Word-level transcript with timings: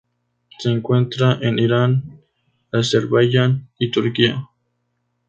Se 0.57 0.71
encuentra 0.71 1.37
en 1.43 1.59
Irán 1.59 2.23
Azerbaijan 2.73 3.69
y 3.77 3.91
Turquía. 3.91 4.49